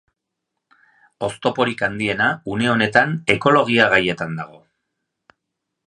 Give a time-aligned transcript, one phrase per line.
[1.27, 4.63] Oztoporik handiena une honetan ekologia gaietan dago.